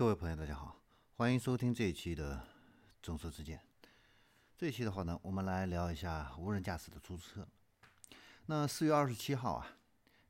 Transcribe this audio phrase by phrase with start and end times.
[0.00, 0.80] 各位朋友，大家好，
[1.18, 2.36] 欢迎收听这一期的
[3.02, 3.58] 《众说之见》。
[4.56, 7.46] 这一期的话呢，我们来聊一下无人驾驶的出租车。
[8.46, 9.66] 那四月二十七号啊，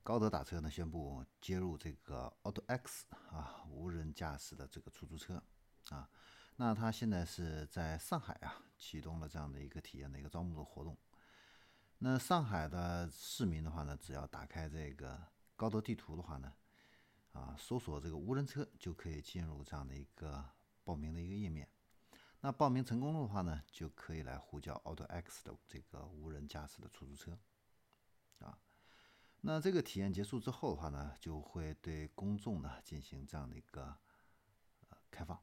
[0.03, 5.40] 高德打车呢宣布接入这个 AutoX 啊无人驾驶的这个出租车
[5.90, 6.10] 啊。
[6.56, 10.98] 那它现在是在上海啊启动了这样的一个体验的一个招募的活动。
[11.98, 15.16] 那上海的市民的话呢，只要打开这个
[15.54, 16.52] 高德地图的话呢。
[17.33, 20.45] 啊，搜索这个无人车就可以进入这样的一个
[20.84, 21.69] 报名的一个页面。
[22.41, 27.39] 那报名成功的话呢，就可以来呼叫 AutoX 的这个无人驾驶的出租车。
[28.39, 28.59] 啊，
[29.43, 33.97] 那这个体验结束之后的话呢，就会对公众呢进行这样的一个
[34.89, 35.39] 呃开放。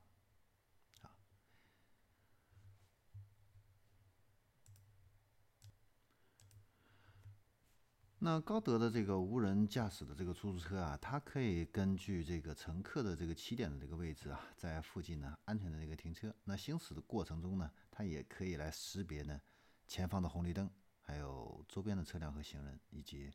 [8.30, 16.36] 那高德的这个无人驾驶的这个出租车啊，它可以根据这个乘客的这个起点的这个位置啊，在附近呢安全的这个停车。
[16.44, 19.40] 那行驶的过程中呢，它也可以来识别呢
[19.88, 23.32] 前方的红绿灯，还有周边的车辆和行人，以及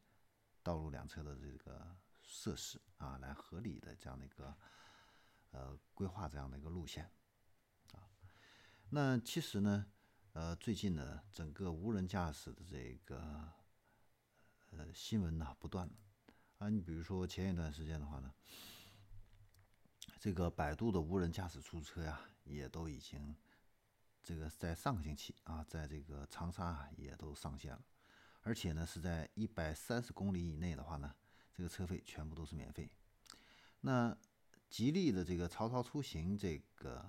[0.62, 4.54] 道路两侧的这个设施啊，来合理的这样的一个
[5.52, 7.10] 呃规划这样的一个路线
[7.94, 8.04] 啊。
[8.90, 9.86] 那其实呢，
[10.34, 13.50] 呃，最近呢，整个无人驾驶的这个
[14.74, 15.88] 呃，新闻呢不断
[16.56, 18.32] 啊，你比如说前一段时间的话呢，
[20.18, 23.36] 这个百度的无人驾驶出租车呀，也都已经
[24.22, 27.84] 这个在上个星期啊，在这个长沙也都上线了，
[28.40, 31.14] 而且呢是在一百三十公里以内的话呢，
[31.52, 32.90] 这个车费全部都是免费。
[33.82, 34.16] 那
[34.70, 37.04] 吉利的这个曹操出行这个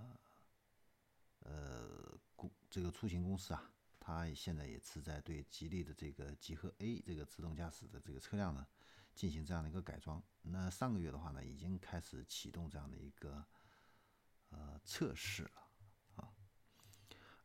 [1.39, 3.69] 呃公这个出行公司啊。
[4.05, 8.67] 它现在也是在对吉利的这个极氪 A 这个自动驾驶的这个车辆呢，
[9.15, 10.21] 进行这样的一个改装。
[10.41, 13.45] 那上个月的话呢，已经开始启动这样的一个
[14.49, 15.67] 呃测试了
[16.17, 16.29] 啊。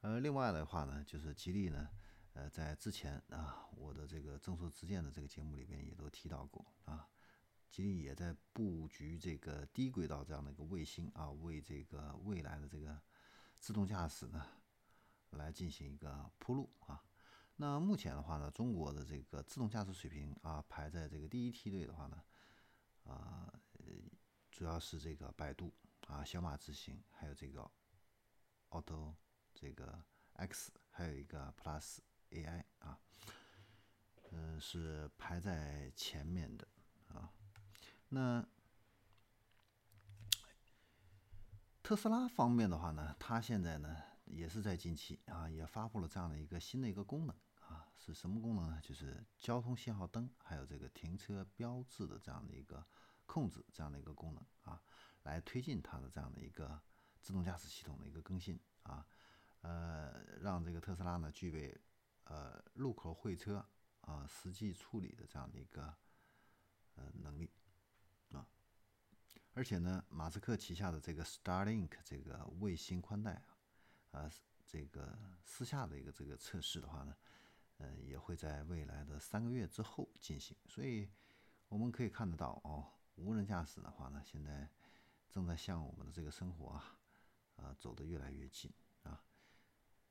[0.01, 1.89] 呃，另外的话呢，就是吉利呢，
[2.33, 7.09] 呃，在之前啊，我的这个正说之见的这个节目里边也都提到过啊，
[7.71, 13.01] 吉利也在布局这个低轨道这样的一个卫星啊，为这个未来的这个
[13.61, 14.45] 自动驾驶呢。
[15.31, 17.03] 来进行一个铺路啊。
[17.57, 22.23] 那目前的话呢，中国的这个自动驾驶水平啊，排在这个第一梯队的话呢，
[23.05, 23.53] 啊，
[24.53, 25.75] 主要是这个百度
[26.07, 27.69] 啊、小马智行，还有这个
[28.71, 29.15] Auto
[29.53, 30.03] 这个
[30.35, 31.99] X，还有一个 Plus
[32.31, 32.99] AI 啊，
[34.31, 36.69] 嗯，是排在前面的
[37.09, 37.33] 啊。
[38.09, 38.47] 那
[41.83, 43.97] 特斯拉方面的话呢，它现在呢？
[44.31, 48.81] 也是在近期啊，也发布了这样的一个新的一个功能啊，是什么功能呢？
[48.83, 52.87] 就是交通信号灯还有这个停车标志的这样的一个
[53.27, 54.83] 控制这样的一个功能啊，
[55.23, 56.81] 来推进它的这样的一个
[57.21, 59.07] 自动驾驶系统的一个更新啊，
[59.61, 61.79] 呃，让这个特斯拉呢具备
[62.25, 63.67] 呃路口会车
[64.03, 65.95] 啊实际处理的这样的一个
[66.95, 67.51] 呃能力
[68.33, 68.47] 啊，
[69.53, 73.58] 而且呢，马斯克旗下的这个 Starlink 这个卫星宽带啊。
[74.11, 74.31] 啊，
[74.67, 77.17] 这个私下的一个这个测试的话呢，
[77.79, 80.57] 呃，也会在未来的三个月之后进行。
[80.67, 81.09] 所以
[81.69, 82.87] 我们可以看得到哦，
[83.17, 84.69] 无人驾驶的话呢，现在
[85.29, 86.99] 正在向我们的这个生活啊，
[87.57, 89.23] 啊，走得越来越近啊。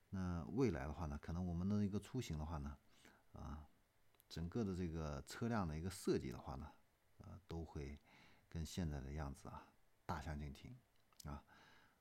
[0.10, 2.78] 那未来的话呢，可能我们的一个出行的话呢，
[3.34, 3.68] 啊，
[4.30, 6.72] 整个的这个车辆的一个设计的话呢，
[7.20, 8.00] 啊，都会
[8.48, 9.68] 跟现在的样子啊
[10.06, 10.76] 大相径庭
[11.26, 11.44] 啊。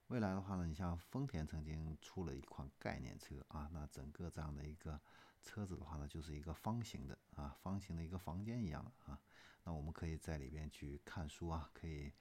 [0.08, 5.00] 未来的话呢，你像丰田曾经出了一款概念车啊，那整个这样的一个
[5.42, 9.20] 车子的话呢，就是一个方形的啊，方形的一个房间一样的啊，
[9.64, 12.12] 那我们可以在里边去看书啊，可以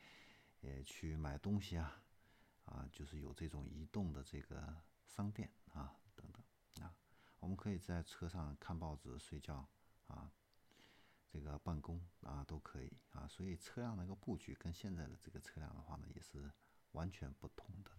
[0.62, 2.02] 也去买东西啊，
[2.66, 6.92] 啊，就是有这种移动的这个商店啊等等啊，
[7.40, 9.64] 我们可以在车上看报纸、睡觉
[10.08, 10.32] 啊，
[11.30, 16.52] 这个办公啊都可以啊，所以车辆的一个布局跟现在的这个车辆的话呢，也是。
[16.96, 17.92] 完全不同的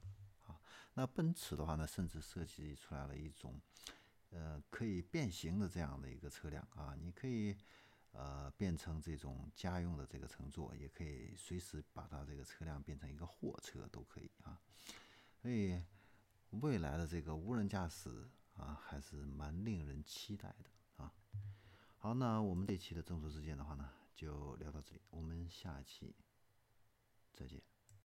[0.46, 0.58] 啊，
[0.94, 3.60] 那奔驰的话呢，甚至设计出来了一种，
[4.30, 7.56] 呃，可以变形的这样的一个车辆啊，你可以
[8.12, 14.58] 呃变成这种家用的这个乘坐，也可以随时把它这个车辆变成一个货车都可以啊，
[15.40, 15.80] 所以
[16.50, 21.12] 未来的这个无人驾驶啊，还是蛮令人期待的啊。
[21.98, 26.14] 好，那我们这期的众说之见的话呢，就聊到这里，我们下期
[27.34, 27.75] 再见。